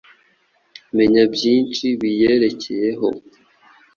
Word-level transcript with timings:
Menya 0.97 1.23
byinshi 1.33 1.85
biyerekeyeho 2.01 3.07